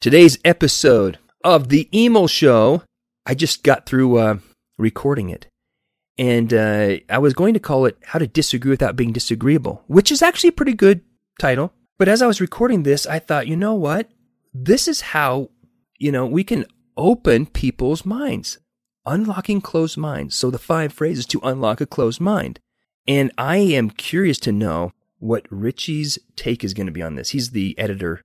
[0.00, 2.84] Today's episode of The Emil Show,
[3.26, 4.38] I just got through uh,
[4.78, 5.48] recording it.
[6.16, 10.12] And uh, I was going to call it How to Disagree Without Being Disagreeable, which
[10.12, 11.00] is actually a pretty good
[11.40, 11.72] title.
[11.98, 14.08] But as I was recording this, I thought, you know what?
[14.54, 15.50] This is how,
[15.98, 16.64] you know, we can
[16.96, 18.58] open people's minds,
[19.04, 20.36] unlocking closed minds.
[20.36, 22.60] So the five phrases to unlock a closed mind.
[23.08, 27.30] And I am curious to know what Richie's take is going to be on this.
[27.30, 28.22] He's the editor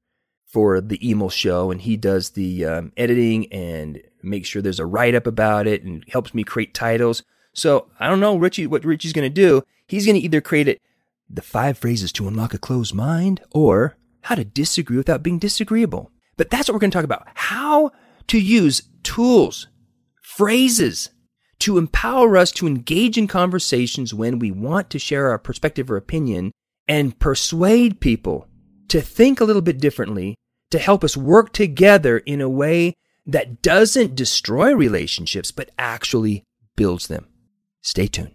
[0.53, 4.85] for the Emil show, and he does the um, editing and makes sure there's a
[4.85, 7.23] write up about it and helps me create titles.
[7.53, 9.63] So I don't know, Richie, what Richie's going to do.
[9.87, 10.79] He's going to either create it
[11.27, 16.11] the five phrases to unlock a closed mind or how to disagree without being disagreeable.
[16.37, 17.27] But that's what we're going to talk about.
[17.33, 17.91] How
[18.27, 19.67] to use tools,
[20.21, 21.09] phrases
[21.59, 25.97] to empower us to engage in conversations when we want to share our perspective or
[25.97, 26.51] opinion
[26.87, 28.47] and persuade people
[28.89, 30.35] to think a little bit differently
[30.73, 32.95] to help us work together in a way
[33.27, 36.43] that doesn't destroy relationships, but actually
[36.75, 37.27] builds them.
[37.83, 38.33] Stay tuned.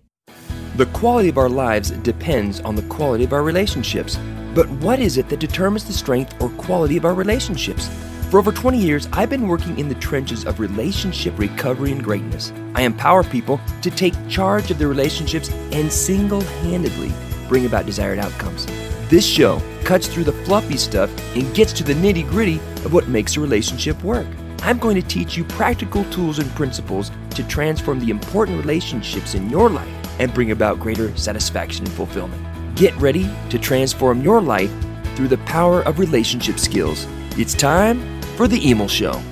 [0.77, 4.17] The quality of our lives depends on the quality of our relationships.
[4.55, 7.91] But what is it that determines the strength or quality of our relationships?
[8.31, 12.53] For over 20 years, I've been working in the trenches of relationship recovery and greatness.
[12.77, 17.13] I empower people to take charge of their relationships and single handedly
[17.49, 18.65] bring about desired outcomes.
[19.09, 23.09] This show cuts through the fluffy stuff and gets to the nitty gritty of what
[23.09, 24.27] makes a relationship work.
[24.61, 29.49] I'm going to teach you practical tools and principles to transform the important relationships in
[29.49, 32.77] your life and bring about greater satisfaction and fulfillment.
[32.77, 34.71] Get ready to transform your life
[35.17, 37.07] through the power of relationship skills.
[37.39, 39.23] It's time for the Emil Show.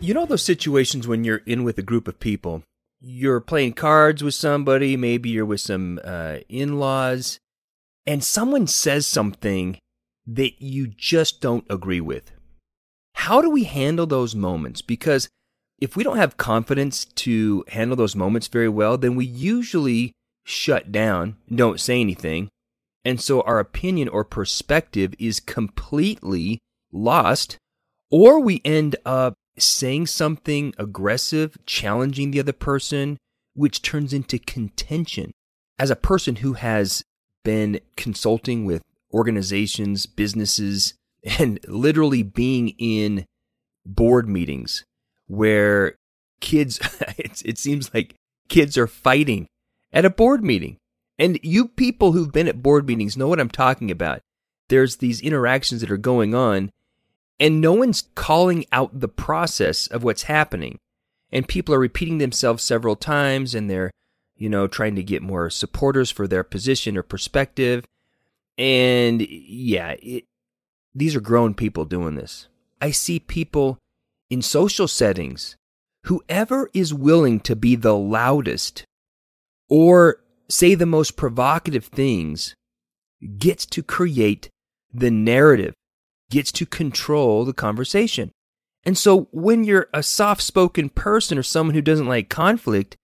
[0.00, 2.64] You know those situations when you're in with a group of people?
[3.00, 7.38] You're playing cards with somebody, maybe you're with some uh, in laws,
[8.06, 9.78] and someone says something
[10.26, 12.32] that you just don't agree with.
[13.14, 14.82] How do we handle those moments?
[14.82, 15.28] Because
[15.80, 20.12] if we don't have confidence to handle those moments very well, then we usually
[20.44, 22.48] shut down, don't say anything.
[23.04, 26.58] And so our opinion or perspective is completely
[26.92, 27.56] lost,
[28.10, 33.18] or we end up saying something aggressive, challenging the other person,
[33.54, 35.32] which turns into contention.
[35.78, 37.02] As a person who has
[37.44, 38.82] been consulting with
[39.12, 40.94] organizations, businesses,
[41.38, 43.24] and literally being in
[43.84, 44.84] board meetings
[45.26, 45.96] where
[46.40, 46.78] kids,
[47.18, 48.14] it, it seems like
[48.48, 49.46] kids are fighting
[49.92, 50.76] at a board meeting.
[51.18, 54.20] And you people who've been at board meetings know what I'm talking about.
[54.68, 56.70] There's these interactions that are going on,
[57.38, 60.78] and no one's calling out the process of what's happening.
[61.30, 63.90] And people are repeating themselves several times, and they're
[64.42, 67.84] you know, trying to get more supporters for their position or perspective.
[68.58, 70.24] And yeah, it,
[70.92, 72.48] these are grown people doing this.
[72.80, 73.78] I see people
[74.30, 75.54] in social settings,
[76.06, 78.84] whoever is willing to be the loudest
[79.68, 80.16] or
[80.48, 82.56] say the most provocative things
[83.38, 84.48] gets to create
[84.92, 85.72] the narrative,
[86.30, 88.32] gets to control the conversation.
[88.82, 92.96] And so when you're a soft spoken person or someone who doesn't like conflict,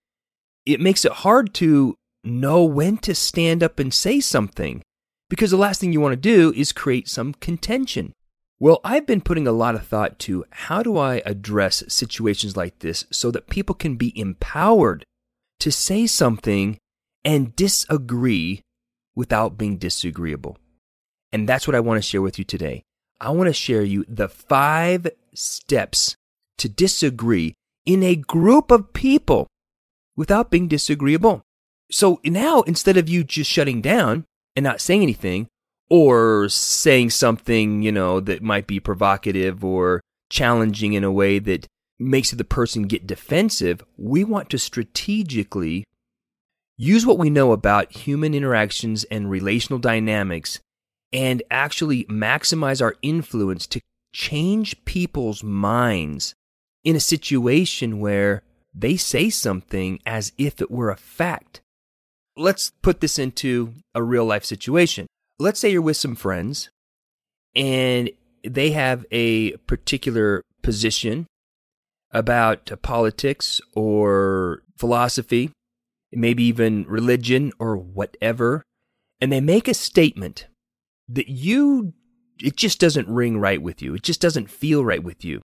[0.68, 4.82] it makes it hard to know when to stand up and say something
[5.30, 8.12] because the last thing you want to do is create some contention.
[8.60, 12.80] Well, I've been putting a lot of thought to how do I address situations like
[12.80, 15.06] this so that people can be empowered
[15.60, 16.76] to say something
[17.24, 18.60] and disagree
[19.14, 20.58] without being disagreeable.
[21.32, 22.82] And that's what I want to share with you today.
[23.20, 26.16] I want to share you the five steps
[26.58, 27.54] to disagree
[27.86, 29.46] in a group of people
[30.18, 31.40] without being disagreeable.
[31.90, 34.24] So now, instead of you just shutting down
[34.54, 35.48] and not saying anything,
[35.90, 41.66] or saying something, you know, that might be provocative or challenging in a way that
[41.98, 45.84] makes the person get defensive, we want to strategically
[46.76, 50.60] use what we know about human interactions and relational dynamics
[51.12, 53.80] and actually maximize our influence to
[54.12, 56.34] change people's minds
[56.84, 58.42] in a situation where
[58.74, 61.60] they say something as if it were a fact.
[62.36, 65.06] Let's put this into a real life situation.
[65.38, 66.70] Let's say you're with some friends
[67.54, 68.10] and
[68.44, 71.26] they have a particular position
[72.12, 75.50] about politics or philosophy,
[76.12, 78.62] maybe even religion or whatever,
[79.20, 80.46] and they make a statement
[81.08, 81.92] that you,
[82.40, 83.94] it just doesn't ring right with you.
[83.94, 85.40] It just doesn't feel right with you.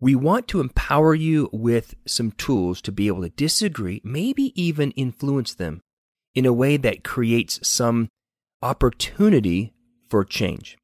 [0.00, 4.90] We want to empower you with some tools to be able to disagree, maybe even
[4.92, 5.80] influence them
[6.34, 8.08] in a way that creates some
[8.60, 9.72] opportunity
[10.08, 10.76] for change.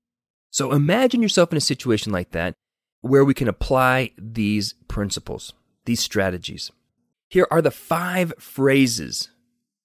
[0.50, 2.54] So imagine yourself in a situation like that,
[3.00, 5.52] where we can apply these principles,
[5.84, 6.70] these strategies.
[7.28, 9.30] Here are the five phrases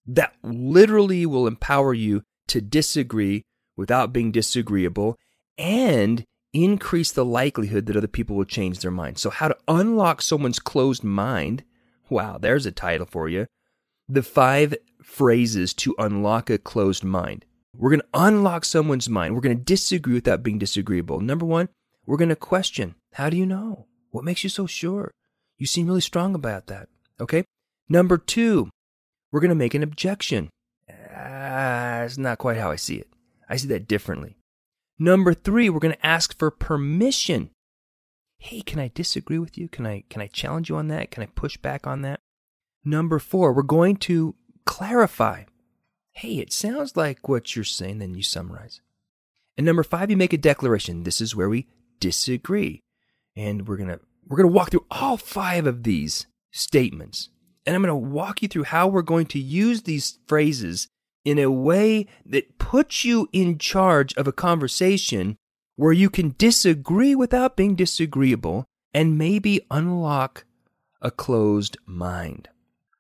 [0.08, 3.44] that literally will empower you to disagree
[3.78, 5.16] without being disagreeable
[5.58, 6.26] and
[6.64, 9.18] increase the likelihood that other people will change their mind.
[9.18, 11.64] So, how to unlock someone's closed mind.
[12.10, 13.48] Wow, there's a title for you.
[14.08, 17.46] The five phrases to unlock a closed mind.
[17.78, 19.36] We're going to unlock someone's mind.
[19.36, 21.20] We're going to disagree without being disagreeable.
[21.20, 21.70] Number one,
[22.06, 23.88] we're going to question How do you know?
[24.12, 25.12] What makes you so sure?
[25.58, 26.88] You seem really strong about that.
[27.20, 27.44] Okay.
[27.90, 28.70] Number two,
[29.32, 30.50] we're going to make an objection.
[30.90, 33.10] Ah, it's not quite how I see it.
[33.50, 34.38] I see that differently.
[34.98, 37.50] Number three, we're going to ask for permission.
[38.38, 39.68] Hey, can I disagree with you?
[39.68, 41.12] Can I can I challenge you on that?
[41.12, 42.20] Can I push back on that?
[42.84, 45.44] Number four, we're going to clarify.
[46.12, 48.80] Hey, it sounds like what you're saying, then you summarize.
[49.58, 51.04] And number five, you make a declaration.
[51.04, 51.68] This is where we
[52.00, 52.82] disagree.
[53.36, 57.30] And we're gonna we're gonna walk through all five of these statements.
[57.66, 60.88] And I'm gonna walk you through how we're going to use these phrases
[61.26, 65.38] in a way that puts you in charge of a conversation
[65.76, 70.46] where you can disagree without being disagreeable and maybe unlock
[71.02, 72.48] a closed mind.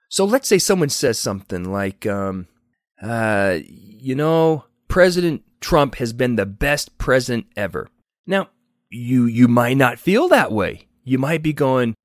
[0.10, 2.48] So let's say someone says something like, um,
[3.02, 7.88] uh, you know, President Trump has been the best president ever.
[8.28, 8.50] Now,
[8.90, 10.88] you you might not feel that way.
[11.04, 11.96] You might be going,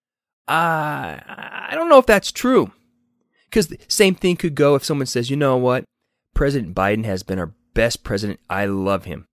[0.48, 2.72] uh, I don't know if that's true.
[3.44, 5.84] Because the same thing could go if someone says, you know what,
[6.34, 8.40] President Biden has been our best president.
[8.48, 9.26] I love him.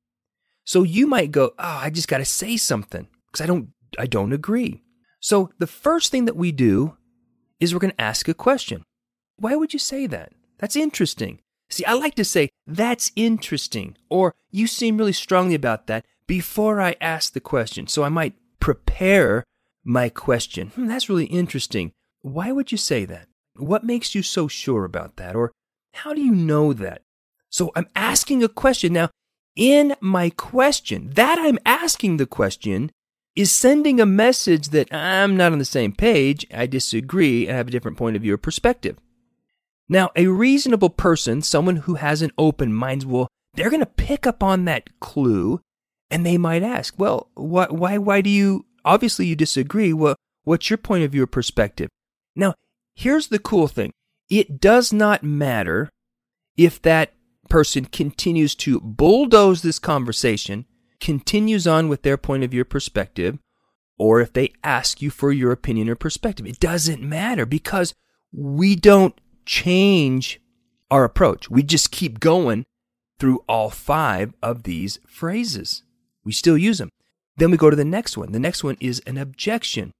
[0.65, 4.05] So you might go, "Oh, I just got to say something because I don't I
[4.05, 4.83] don't agree."
[5.19, 6.97] So the first thing that we do
[7.59, 8.83] is we're going to ask a question.
[9.37, 10.33] Why would you say that?
[10.57, 11.39] That's interesting.
[11.69, 16.79] See, I like to say, that's interesting, or you seem really strongly about that before
[16.79, 17.87] I ask the question.
[17.87, 19.43] So I might prepare
[19.83, 20.69] my question.
[20.69, 21.91] Hmm, that's really interesting.
[22.21, 23.27] Why would you say that?
[23.55, 25.35] What makes you so sure about that?
[25.35, 25.51] Or
[25.97, 27.01] how do you know that?
[27.49, 28.93] So I'm asking a question.
[28.93, 29.09] Now,
[29.55, 32.91] in my question, that I'm asking the question
[33.35, 37.67] is sending a message that I'm not on the same page, I disagree, I have
[37.67, 38.97] a different point of view or perspective.
[39.89, 44.27] Now, a reasonable person, someone who has an open mind, will they're going to pick
[44.27, 45.61] up on that clue
[46.09, 49.93] and they might ask, well, why, why, why do you, obviously you disagree.
[49.93, 51.89] Well, what's your point of view or perspective?
[52.35, 52.55] Now,
[52.95, 53.91] here's the cool thing.
[54.29, 55.89] It does not matter
[56.57, 57.13] if that
[57.49, 60.65] person continues to bulldoze this conversation,
[60.99, 63.37] continues on with their point of view perspective,
[63.97, 66.45] or if they ask you for your opinion or perspective.
[66.45, 67.93] It doesn't matter because
[68.31, 70.41] we don't change
[70.91, 71.49] our approach.
[71.49, 72.65] We just keep going
[73.19, 75.83] through all five of these phrases.
[76.23, 76.89] We still use them.
[77.37, 78.31] Then we go to the next one.
[78.31, 79.91] The next one is an objection.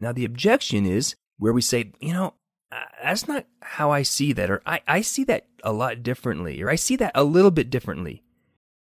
[0.00, 2.34] Now, the objection is where we say, you know,
[2.70, 6.62] Uh, that's not how I see that, or I, I see that a lot differently,
[6.62, 8.22] or I see that a little bit differently.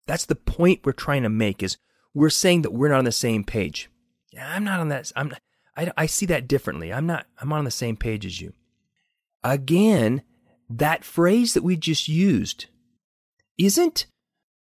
[0.06, 1.76] That's the point we're trying to make is
[2.12, 3.90] we're saying that we're not on the same page.
[4.40, 5.10] I'm not on that.
[5.16, 5.32] I'm
[5.76, 6.92] I, I see that differently.
[6.92, 8.52] I'm not, I'm on the same page as you.
[9.42, 10.22] Again,
[10.70, 12.66] that phrase that we just used
[13.58, 14.06] isn't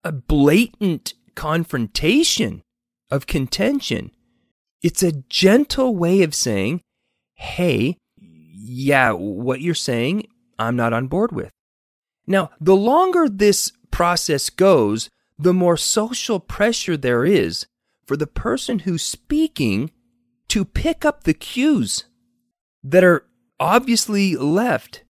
[0.03, 2.63] a blatant confrontation
[3.11, 4.11] of contention.
[4.81, 6.81] It's a gentle way of saying,
[7.33, 7.97] hey,
[8.57, 11.51] yeah, what you're saying, I'm not on board with.
[12.27, 17.67] Now, the longer this process goes, the more social pressure there is
[18.05, 19.91] for the person who's speaking
[20.47, 22.05] to pick up the cues
[22.83, 23.25] that are
[23.59, 25.03] obviously left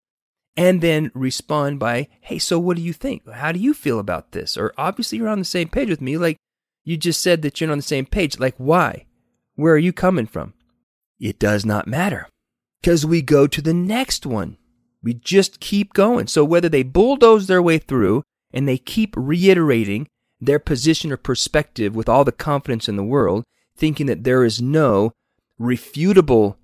[0.58, 3.30] and then respond by, hey, so what do you think?
[3.30, 4.58] How do you feel about this?
[4.58, 6.18] Or obviously you're on the same page with me.
[6.18, 6.38] Like
[6.84, 8.40] you just said that you're on the same page.
[8.40, 9.06] Like, why?
[9.56, 10.54] Where are you coming from?
[11.20, 12.28] It does not matter
[12.86, 14.58] because we go to the next one.
[15.01, 16.27] We just keep going.
[16.27, 18.22] So whether they bulldoze their way through
[18.54, 20.08] and they keep reiterating
[20.39, 23.44] their position or perspective with all the confidence in the world,
[23.75, 25.13] thinking that there is no
[25.60, 26.58] refutable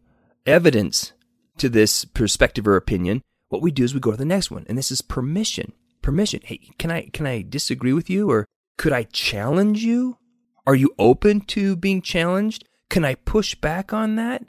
[0.45, 1.13] evidence
[1.57, 4.67] to this perspective or opinion, what we do is we go to the next one.
[4.69, 5.73] And this is permission.
[6.03, 6.41] Permission.
[6.43, 8.45] Hey, can I can I disagree with you or
[8.77, 10.19] could I challenge you?
[10.67, 12.67] Are you open to being challenged?
[12.91, 14.43] Can I push back on that?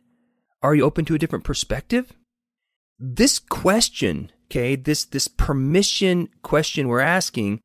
[0.62, 2.12] Are you open to a different perspective?
[2.98, 7.60] This question, okay, this this permission question we're asking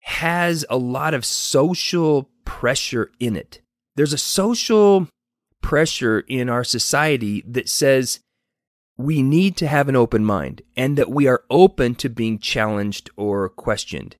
[0.00, 3.60] has a lot of social pressure in it.
[3.96, 5.08] There's a social
[5.62, 8.20] pressure in our society that says
[8.96, 13.10] we need to have an open mind and that we are open to being challenged
[13.16, 14.16] or questioned.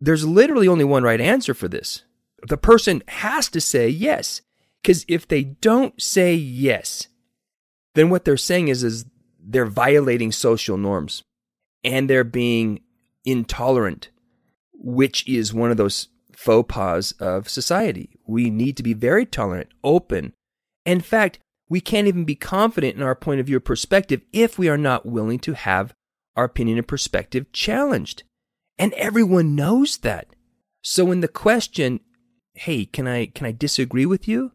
[0.00, 2.02] There's literally only one right answer for this.
[2.46, 4.42] The person has to say, yes,
[4.82, 7.08] Because if they don't say yes,
[7.98, 9.04] then what they're saying is, is
[9.40, 11.22] they're violating social norms
[11.82, 12.80] and they're being
[13.24, 14.10] intolerant,
[14.72, 18.10] which is one of those faux pas of society.
[18.26, 20.32] We need to be very tolerant, open.
[20.84, 24.58] In fact, we can't even be confident in our point of view or perspective if
[24.58, 25.92] we are not willing to have
[26.36, 28.22] our opinion and perspective challenged.
[28.78, 30.28] And everyone knows that.
[30.82, 32.00] So when the question,
[32.54, 34.52] "Hey, can I can I disagree with you?"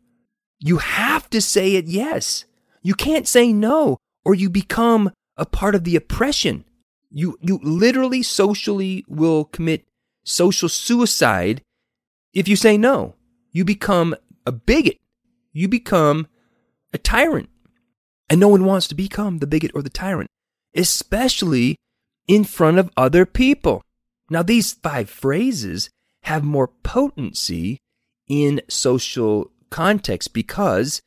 [0.59, 2.45] You have to say it yes.
[2.83, 6.65] You can't say no or you become a part of the oppression.
[7.09, 9.85] You you literally socially will commit
[10.23, 11.61] social suicide
[12.33, 13.15] if you say no.
[13.51, 14.97] You become a bigot.
[15.51, 16.27] You become
[16.91, 17.49] a tyrant.
[18.29, 20.29] And no one wants to become the bigot or the tyrant,
[20.75, 21.75] especially
[22.27, 23.83] in front of other people.
[24.29, 25.89] Now, these five phrases
[26.23, 27.77] have more potency
[28.27, 31.01] in social context because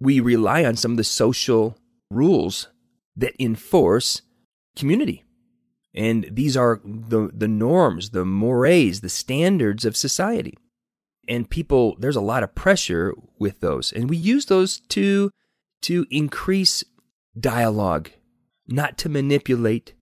[0.00, 1.76] we rely on some of the social
[2.10, 2.68] rules
[3.16, 4.22] that enforce
[4.76, 5.24] community.
[5.94, 10.56] And these are the, the norms, the mores, the standards of society.
[11.28, 13.92] And people, there's a lot of pressure with those.
[13.92, 15.30] And we use those to,
[15.82, 16.84] to increase
[17.38, 18.10] dialogue,
[18.66, 19.94] not to manipulate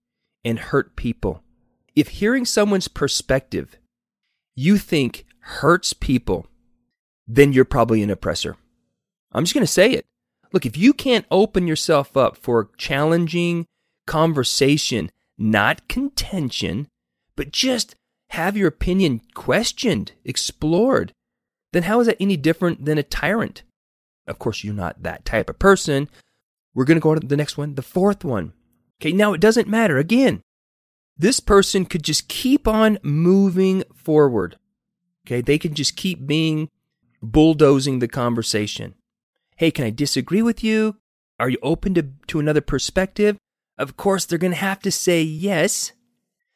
[0.45, 1.41] and hurt people.
[1.95, 3.77] If hearing someone's perspective
[4.59, 6.47] you think hurts people,
[7.27, 8.57] then you're probably an oppressor.
[9.31, 10.05] I'm just going to say it.
[10.53, 13.67] Look, if you can't open yourself up for challenging
[14.05, 16.87] conversation, not contention,
[17.35, 17.95] but just
[18.29, 21.13] have your opinion questioned, explored,
[21.73, 23.63] then how is that any different than a tyrant?
[24.25, 26.09] Of course, you're not that type of person.
[26.73, 28.53] We're going to go to the next one, the fourth one.
[28.99, 29.97] Okay, now it doesn't matter.
[29.97, 30.41] Again,
[31.17, 34.57] this person could just keep on moving forward.
[35.25, 36.69] Okay, they can just keep being
[37.21, 38.95] bulldozing the conversation.
[39.57, 40.97] Hey, can I disagree with you?
[41.39, 43.37] Are you open to, to another perspective?
[43.77, 45.91] Of course, they're going to have to say yes.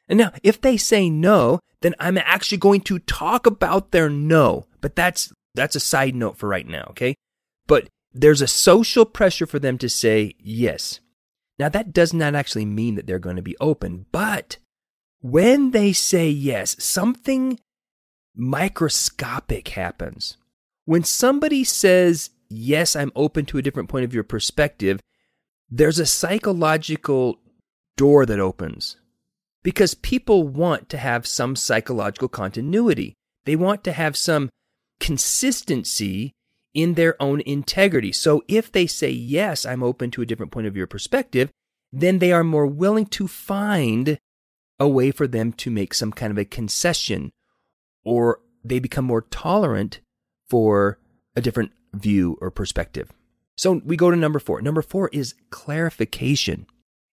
[0.07, 4.67] And now, if they say no, then I'm actually going to talk about their no.
[4.81, 7.15] But that's that's a side note for right now, okay?
[7.67, 10.99] But there's a social pressure for them to say yes.
[11.59, 14.57] Now, that does not actually mean that they're going to be open, but
[15.21, 17.59] when they say yes, something
[18.35, 20.37] microscopic happens.
[20.85, 24.99] When somebody says, Yes, I'm open to a different point of view perspective,
[25.69, 27.39] there's a psychological
[27.95, 28.97] door that opens
[29.63, 33.13] because people want to have some psychological continuity.
[33.45, 34.49] They want to have some
[34.99, 36.33] consistency
[36.73, 38.11] in their own integrity.
[38.11, 41.49] So if they say, Yes, I'm open to a different point of or perspective,
[41.91, 44.19] then they are more willing to find
[44.79, 47.31] a way for them to make some kind of a concession
[48.03, 49.99] or they become more tolerant
[50.49, 50.99] for
[51.35, 53.11] a different view or perspective.
[53.57, 54.61] So we go to number four.
[54.61, 56.65] Number four is clarification.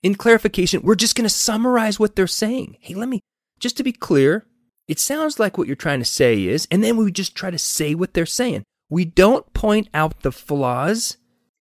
[0.02, 2.76] In clarification, we're just going to summarize what they're saying.
[2.80, 3.20] Hey, let me,
[3.58, 4.46] just to be clear,
[4.86, 7.58] it sounds like what you're trying to say is, and then we just try to
[7.58, 8.62] say what they're saying.
[8.88, 11.16] We don't point out the flaws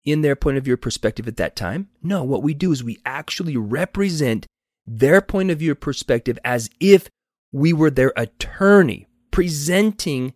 [0.05, 1.89] in their point of view or perspective at that time.
[2.03, 4.47] No, what we do is we actually represent
[4.87, 7.09] their point of view or perspective as if
[7.53, 10.35] we were their attorney presenting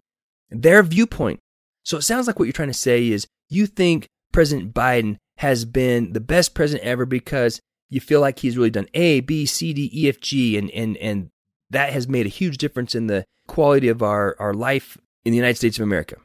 [0.50, 1.38] their viewpoint.
[1.84, 5.64] So it sounds like what you're trying to say is you think President Biden has
[5.64, 9.72] been the best president ever because you feel like he's really done A, B, C,
[9.72, 11.30] D, E, F, G, and and and
[11.70, 15.36] that has made a huge difference in the quality of our, our life in the
[15.36, 16.16] United States of America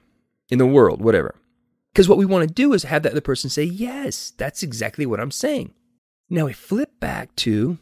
[0.50, 1.36] in the world, whatever.
[1.92, 5.06] Because what we want to do is have that other person say, Yes, that's exactly
[5.06, 5.74] what I'm saying.
[6.30, 7.78] Now we flip back to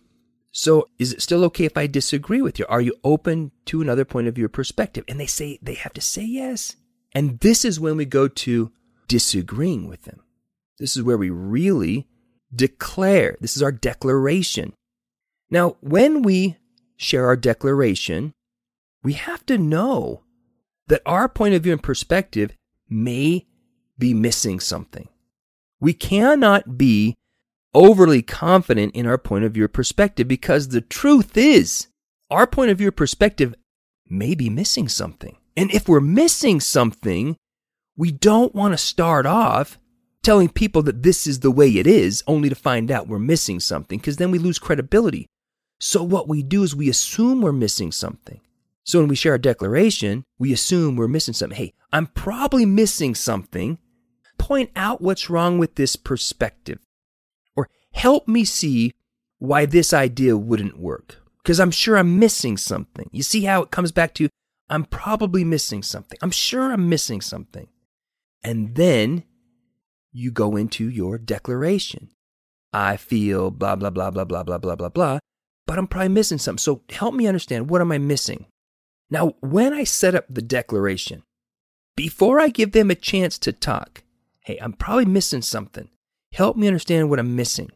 [0.56, 2.65] so is it still okay if I disagree with you?
[2.70, 5.03] Are you open to another point of view or perspective?
[5.08, 6.75] And they say they have to say yes.
[7.15, 8.72] And this is when we go to
[9.08, 10.22] disagreeing with them.
[10.79, 12.08] This is where we really
[12.53, 13.38] declare.
[13.39, 14.74] This is our declaration.
[15.50, 16.58] Now, when we
[16.98, 18.34] share our declaration,
[19.03, 20.24] we have to know
[20.88, 22.55] that our point of view and perspective
[22.89, 23.46] may
[23.98, 25.08] be missing something.
[25.79, 27.15] We cannot be
[27.74, 31.88] overly confident in our point of view or perspective because the truth is,
[32.29, 33.53] our point of view or perspective
[34.10, 35.38] may be missing something.
[35.55, 37.38] And if we're missing something,
[37.95, 39.77] we don't want to start off
[40.24, 43.60] telling people that this is the way it is, only to find out we're missing
[43.60, 45.27] something, because then we lose credibility.
[45.79, 48.39] So, what we do is we assume we're missing something.
[48.83, 51.57] So when we share a declaration, we assume we're missing something.
[51.57, 53.77] Hey, I'm probably missing something.
[54.38, 56.79] Point out what's wrong with this perspective.
[57.55, 58.93] Or help me see
[59.39, 61.22] why this idea wouldn't work.
[61.41, 63.10] Because I'm sure I'm missing something.
[63.12, 64.29] You see how it comes back to
[64.70, 66.17] I'm probably missing something.
[66.22, 67.67] I'm sure I'm missing something.
[68.43, 69.24] And then
[70.12, 72.10] you go into your declaration.
[72.72, 75.20] I feel blah, blah, blah, blah, blah, blah, blah, blah, blah,
[75.67, 76.60] but I'm probably missing something.
[76.60, 78.46] So help me understand what am I missing?
[79.10, 81.24] Now, when I set up the declaration,
[81.96, 84.03] before I give them a chance to talk,
[84.41, 85.89] hey, I'm probably missing something.
[86.34, 87.70] Help me understand what I'm missing.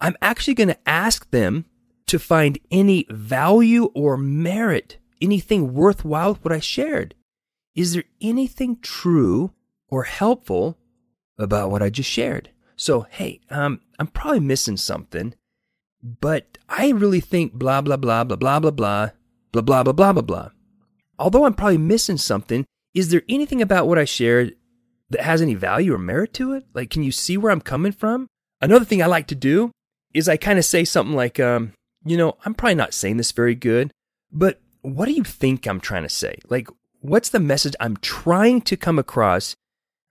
[0.00, 1.66] I'm actually going to ask them
[2.08, 7.14] to find any value or merit, anything worthwhile what I shared.
[7.74, 9.52] Is there anything true
[9.88, 10.78] or helpful
[11.38, 12.50] about what I just shared?
[12.76, 15.34] So, hey, um, I'm probably missing something,
[16.02, 19.10] but I really think blah, blah, blah, blah, blah, blah, blah,
[19.52, 20.50] blah, blah, blah, blah, blah, blah.
[21.18, 24.56] Although I'm probably missing something, is there anything about what I shared
[25.10, 26.64] that has any value or merit to it?
[26.72, 28.26] Like, can you see where I'm coming from?
[28.60, 29.70] Another thing I like to do
[30.14, 31.72] is I kind of say something like, um,
[32.04, 33.92] you know, I'm probably not saying this very good,
[34.32, 36.38] but what do you think I'm trying to say?
[36.48, 36.68] Like,
[37.00, 39.54] what's the message I'm trying to come across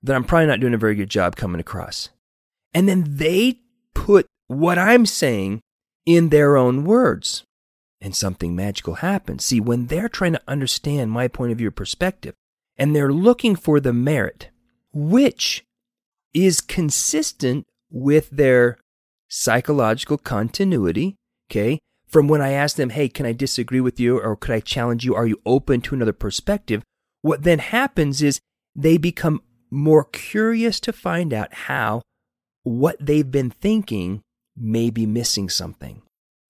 [0.04, 2.10] that I'm probably not doing a very good job coming across?
[2.74, 3.60] And then they
[3.94, 5.62] put what I'm saying
[6.06, 7.44] in their own words.
[8.02, 9.44] And something magical happens.
[9.44, 12.34] See, when they're trying to understand my point of view or perspective,
[12.78, 14.50] and they're looking for the merit,
[14.94, 15.66] which
[16.34, 18.78] is consistent with their
[19.28, 21.18] psychological continuity,
[21.52, 21.80] okay?
[22.10, 25.06] From when I ask them, hey, can I disagree with you or could I challenge
[25.06, 25.14] you?
[25.16, 26.82] Are you open to another perspective?
[27.22, 28.40] What then happens is
[28.76, 32.02] they become more curious to find out how
[32.64, 34.22] what they've been thinking
[34.58, 36.02] may be missing something.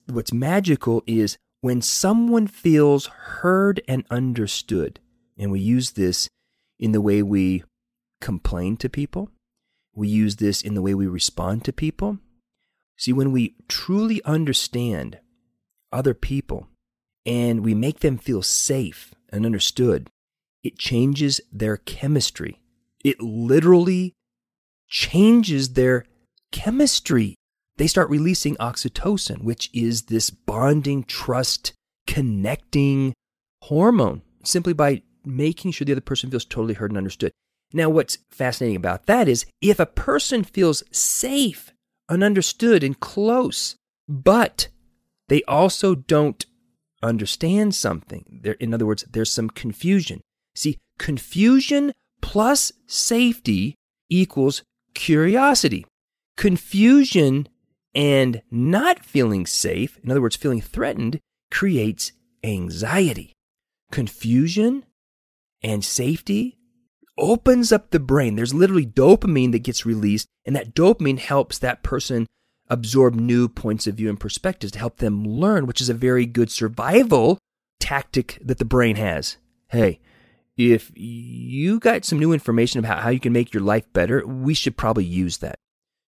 [0.06, 4.98] What's magical is when someone feels heard and understood,
[5.36, 6.28] and we use this
[6.78, 7.64] in the way we
[8.20, 9.30] complain to people,
[9.94, 12.18] we use this in the way we respond to people.
[12.96, 15.18] See, when we truly understand
[15.92, 16.68] other people
[17.26, 20.08] and we make them feel safe and understood,
[20.62, 22.60] it changes their chemistry.
[23.04, 24.14] It literally
[24.88, 26.04] changes their
[26.52, 27.34] chemistry.
[27.76, 31.72] They start releasing oxytocin, which is this bonding, trust,
[32.06, 33.14] connecting
[33.62, 37.32] hormone, simply by making sure the other person feels totally heard and understood.
[37.72, 41.72] Now, what's fascinating about that is if a person feels safe
[42.08, 43.76] and understood and close,
[44.08, 44.68] but
[45.30, 46.44] they also don't
[47.02, 50.20] understand something, in other words, there's some confusion.
[50.54, 53.76] See, confusion plus safety
[54.10, 54.64] equals
[54.94, 55.86] curiosity.
[56.36, 57.48] Confusion
[57.94, 62.12] and not feeling safe, in other words, feeling threatened, creates
[62.42, 63.32] anxiety.
[63.92, 64.84] Confusion
[65.62, 66.58] and safety
[67.16, 68.34] opens up the brain.
[68.34, 72.26] There's literally dopamine that gets released, and that dopamine helps that person
[72.70, 76.24] absorb new points of view and perspectives to help them learn, which is a very
[76.24, 77.38] good survival
[77.80, 79.36] tactic that the brain has.
[79.68, 80.00] Hey,
[80.56, 84.54] if you got some new information about how you can make your life better, we
[84.54, 85.58] should probably use that.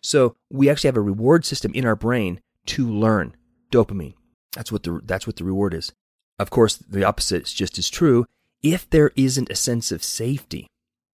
[0.03, 3.37] So we actually have a reward system in our brain to learn
[3.70, 4.14] dopamine.
[4.55, 5.92] That's what the that's what the reward is.
[6.38, 8.27] Of course, the opposite is just as true
[8.62, 10.66] if there isn't a sense of safety,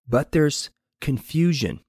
[0.07, 0.69] but there's
[1.01, 1.81] confusion.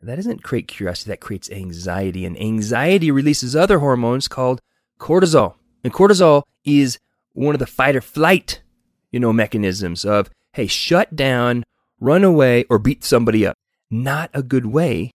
[0.00, 2.24] That doesn't create curiosity, that creates anxiety.
[2.24, 4.60] And anxiety releases other hormones called
[5.00, 5.54] cortisol.
[5.82, 6.98] And cortisol is
[7.32, 8.62] one of the fight or flight,
[9.10, 11.64] you know, mechanisms of, hey, shut down,
[12.00, 13.56] run away, or beat somebody up.
[13.90, 15.10] Not a good way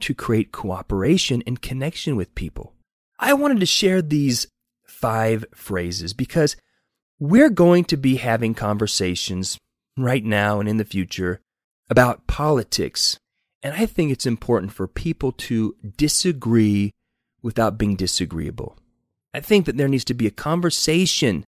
[0.00, 2.74] to create cooperation and connection with people.
[3.18, 4.46] I wanted to share these
[4.86, 6.56] five phrases because
[7.18, 9.58] we're going to be having conversations
[9.96, 11.40] right now and in the future
[11.90, 13.18] about politics.
[13.62, 16.92] And I think it's important for people to disagree
[17.42, 18.76] without being disagreeable.
[19.34, 21.44] I think that there needs to be a conversation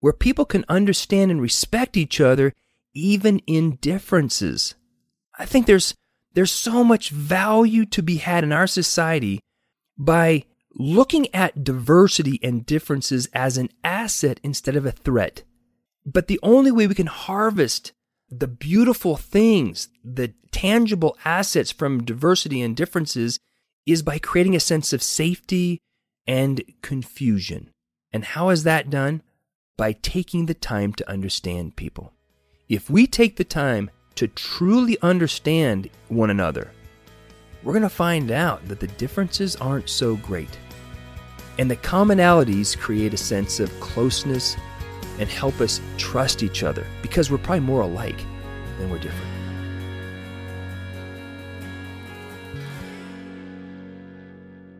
[0.00, 2.52] where people can understand and respect each other
[2.94, 4.74] even in differences.
[5.38, 5.94] I think there's
[6.34, 9.40] there's so much value to be had in our society
[9.98, 10.44] by
[10.74, 15.42] looking at diversity and differences as an asset instead of a threat.
[16.06, 17.92] But the only way we can harvest
[18.38, 23.38] the beautiful things, the tangible assets from diversity and differences
[23.84, 25.80] is by creating a sense of safety
[26.26, 27.70] and confusion.
[28.12, 29.22] And how is that done?
[29.76, 32.12] By taking the time to understand people.
[32.68, 36.70] If we take the time to truly understand one another,
[37.62, 40.58] we're going to find out that the differences aren't so great.
[41.58, 44.56] And the commonalities create a sense of closeness
[45.18, 48.24] and help us trust each other because we're probably more alike
[48.78, 49.32] than we're different.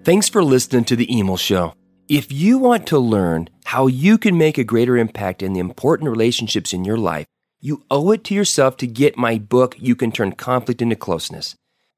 [0.05, 1.75] Thanks for listening to The Emil Show.
[2.09, 6.11] If you want to learn how you can make a greater impact in the important
[6.11, 7.27] relationships in your life,
[7.61, 11.55] you owe it to yourself to get my book, You Can Turn Conflict into Closeness.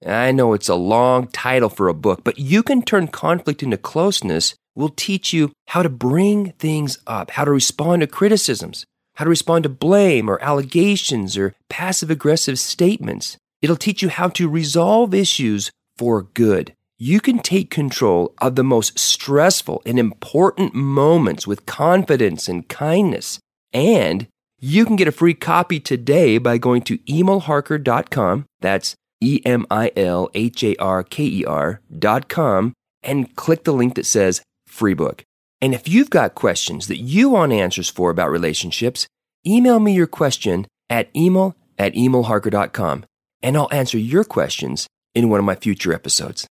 [0.07, 3.79] I know it's a long title for a book, but You Can Turn Conflict into
[3.79, 8.85] Closeness will teach you how to bring things up, how to respond to criticisms,
[9.17, 13.37] how to respond to blame or allegations or passive aggressive statements.
[13.63, 16.75] It'll teach you how to resolve issues for good.
[16.99, 23.39] You can take control of the most stressful and important moments with confidence and kindness.
[23.73, 24.29] And
[24.61, 28.47] you can get a free copy today by going to emilharker.com.
[28.61, 33.95] That's E M I L H A R K E R.com and click the link
[33.95, 34.41] that says
[34.75, 35.25] free book.
[35.61, 39.07] And if you've got questions that you want answers for about relationships,
[39.47, 43.05] email me your question at email at emilharker.com
[43.43, 46.47] and I'll answer your questions in one of my future episodes.